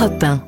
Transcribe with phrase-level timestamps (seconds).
[0.00, 0.42] Europe 1.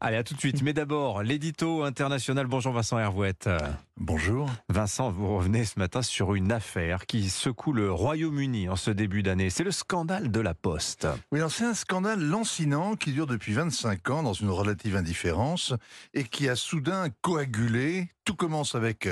[0.00, 0.62] Allez, à tout de suite.
[0.62, 2.46] Mais d'abord, l'édito international.
[2.46, 3.50] Bonjour Vincent Hervouette.
[3.98, 4.48] Bonjour.
[4.70, 9.22] Vincent, vous revenez ce matin sur une affaire qui secoue le Royaume-Uni en ce début
[9.22, 9.50] d'année.
[9.50, 11.06] C'est le scandale de la Poste.
[11.30, 15.74] Oui, c'est un scandale lancinant qui dure depuis 25 ans dans une relative indifférence
[16.14, 18.08] et qui a soudain coagulé.
[18.30, 19.08] Tout commence avec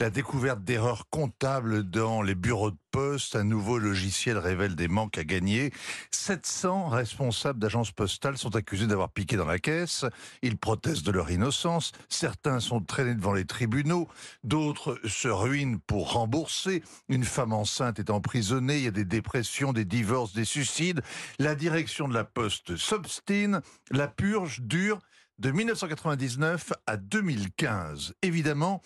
[0.00, 3.36] la découverte d'erreurs comptables dans les bureaux de poste.
[3.36, 5.72] Un nouveau logiciel révèle des manques à gagner.
[6.10, 10.04] 700 responsables d'agences postales sont accusés d'avoir piqué dans la caisse.
[10.42, 11.92] Ils protestent de leur innocence.
[12.08, 14.08] Certains sont traînés devant les tribunaux.
[14.42, 16.82] D'autres se ruinent pour rembourser.
[17.08, 18.78] Une femme enceinte est emprisonnée.
[18.78, 21.02] Il y a des dépressions, des divorces, des suicides.
[21.38, 23.60] La direction de la Poste s'obstine.
[23.92, 24.98] La purge dure
[25.38, 28.14] de 1999 à 2015.
[28.22, 28.82] Évidemment,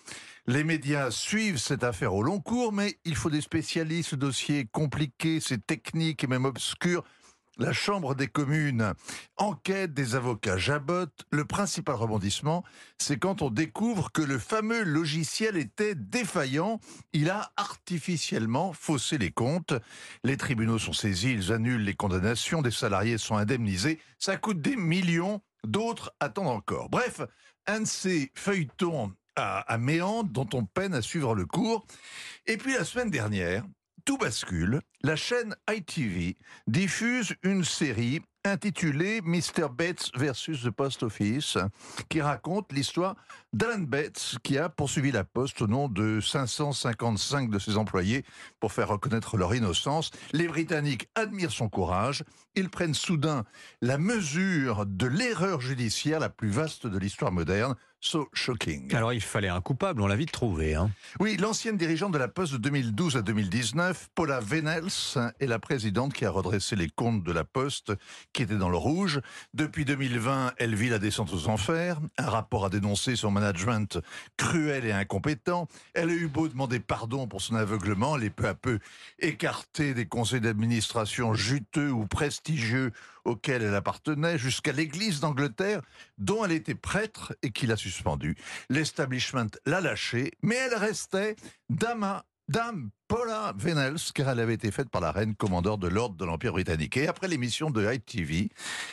[0.47, 4.59] les médias suivent cette affaire au long cours, mais il faut des spécialistes, le dossier
[4.59, 7.03] est compliqué, c'est technique et même obscur.
[7.57, 8.93] La Chambre des communes
[9.37, 11.25] enquête des avocats jabotent.
[11.31, 12.63] Le principal rebondissement,
[12.97, 16.79] c'est quand on découvre que le fameux logiciel était défaillant.
[17.13, 19.73] Il a artificiellement faussé les comptes.
[20.23, 23.99] Les tribunaux sont saisis, ils annulent les condamnations, des salariés sont indemnisés.
[24.17, 26.89] Ça coûte des millions, d'autres attendent encore.
[26.89, 27.21] Bref,
[27.67, 31.85] un de ces feuilletons à, à méandre dont on peine à suivre le cours.
[32.47, 33.63] Et puis la semaine dernière,
[34.05, 39.67] tout bascule, la chaîne ITV diffuse une série intitulée Mr.
[39.71, 41.57] Bates versus the Post Office,
[42.09, 43.15] qui raconte l'histoire
[43.53, 48.25] d'Alan Bates, qui a poursuivi la Poste au nom de 555 de ses employés
[48.59, 50.11] pour faire reconnaître leur innocence.
[50.31, 52.23] Les Britanniques admirent son courage.
[52.55, 53.43] Ils prennent soudain
[53.81, 57.75] la mesure de l'erreur judiciaire la plus vaste de l'histoire moderne.
[58.03, 58.93] So shocking.
[58.95, 60.73] Alors il fallait un coupable, on l'a vite trouvé.
[60.73, 60.89] Hein.
[61.19, 64.87] Oui, l'ancienne dirigeante de la Poste de 2012 à 2019, Paula Venels,
[65.39, 67.93] est la présidente qui a redressé les comptes de la Poste
[68.33, 69.21] qui était dans le rouge.
[69.53, 71.99] Depuis 2020, elle vit la descente aux enfers.
[72.17, 73.99] Un rapport a dénoncé son management
[74.35, 75.67] cruel et incompétent.
[75.93, 78.79] Elle a eu beau demander pardon pour son aveuglement, elle est peu à peu
[79.19, 82.93] écartée des conseils d'administration juteux ou prestigieux
[83.25, 85.81] auxquels elle appartenait, jusqu'à l'Église d'Angleterre,
[86.17, 88.35] dont elle était prêtre et qui l'a suspendue.
[88.69, 91.35] L'establishment l'a lâchée, mais elle restait
[91.69, 92.21] dame
[92.51, 96.25] Dame Paula Venels, car elle avait été faite par la reine commandeur de l'ordre de
[96.25, 96.97] l'Empire britannique.
[96.97, 98.49] Et après l'émission de ITV,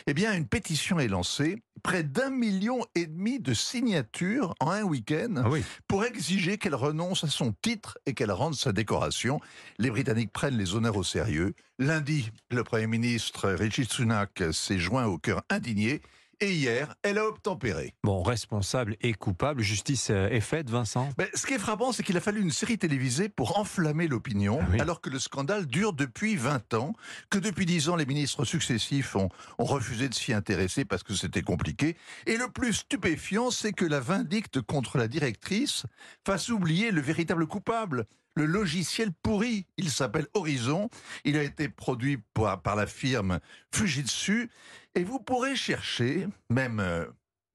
[0.07, 4.83] eh bien, une pétition est lancée, près d'un million et demi de signatures en un
[4.83, 5.61] week-end, Ah oui.
[5.89, 9.41] pour exiger qu'elle renonce à son titre et qu'elle rende sa décoration.
[9.77, 11.53] Les Britanniques prennent les honneurs au sérieux.
[11.79, 16.01] Lundi, le Premier ministre Richie Sunak s'est joint au cœur indigné.
[16.41, 17.93] Et hier, elle a obtempéré.
[18.03, 22.01] Bon, responsable et coupable, justice euh, est faite, Vincent Mais ce qui est frappant, c'est
[22.01, 24.79] qu'il a fallu une série télévisée pour enflammer l'opinion, Ah oui.
[24.79, 26.93] alors que le scandale dure depuis 20 ans,
[27.29, 29.27] que depuis 10 ans, les ministres successifs ont,
[29.57, 31.97] ont refusé de s'y intéresser parce que c'était compliqué.
[32.25, 35.83] Et le plus stupéfiant, c'est que la vindicte contre la directrice
[36.25, 38.05] fasse oublier le véritable coupable.
[38.35, 40.89] Le logiciel pourri, il s'appelle Horizon,
[41.25, 43.39] il a été produit par, par la firme
[43.73, 44.49] Fujitsu,
[44.95, 47.05] et vous pourrez chercher, même euh,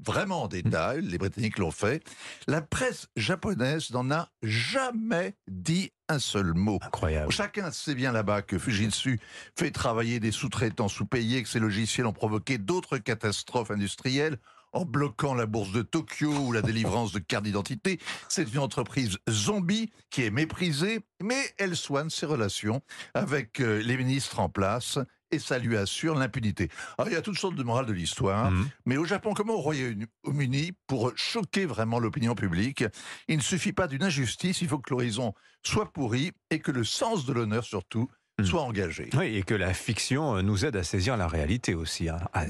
[0.04, 2.04] vraiment en détail, les Britanniques l'ont fait,
[2.46, 6.78] la presse japonaise n'en a jamais dit un seul mot.
[6.82, 7.32] Incroyable.
[7.32, 9.20] Chacun sait bien là-bas que Fujitsu
[9.56, 14.38] fait travailler des sous-traitants sous-payés, que ces logiciels ont provoqué d'autres catastrophes industrielles
[14.74, 17.98] en bloquant la bourse de Tokyo ou la délivrance de cartes d'identité.
[18.28, 22.82] C'est une entreprise zombie qui est méprisée, mais elle soigne ses relations
[23.14, 24.98] avec euh, les ministres en place
[25.30, 26.68] et ça lui assure l'impunité.
[26.98, 28.68] Alors il y a toutes sortes de morales de l'histoire, Mhm.
[28.86, 32.84] mais au Japon comme au Royaume-Uni, pour choquer vraiment l'opinion publique,
[33.28, 35.32] il ne suffit pas d'une injustice, il faut que l'horizon
[35.62, 38.08] soit pourri et que le sens de l'honneur surtout.
[38.42, 39.10] Soit engagé.
[39.16, 42.08] Oui, et que la fiction euh, nous aide à saisir la réalité aussi.
[42.08, 42.18] hein.
[42.32, 42.44] Ah,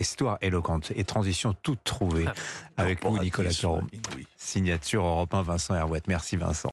[0.00, 2.26] histoire éloquente et transition toute trouvée
[2.76, 4.26] avec nous, Nicolas inouï.
[4.36, 6.08] Signature Europe 1, Vincent Hervouette.
[6.08, 6.66] Merci Vincent.